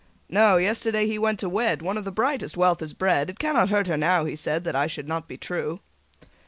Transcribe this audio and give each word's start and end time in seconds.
"No: 0.29 0.57
yesterday 0.57 1.05
he 1.05 1.19
went 1.19 1.37
to 1.41 1.47
wed 1.47 1.83
One 1.83 1.95
of 1.95 2.05
the 2.05 2.11
brightest 2.11 2.57
wealth 2.57 2.79
has 2.79 2.91
bred. 2.91 3.29
'It 3.29 3.37
cannot 3.37 3.69
hurt 3.69 3.85
her 3.85 3.97
now,' 3.97 4.25
he 4.25 4.35
said, 4.35 4.63
'That 4.63 4.75
I 4.75 4.87
should 4.87 5.07
not 5.07 5.27
be 5.27 5.37
true.'" 5.37 5.79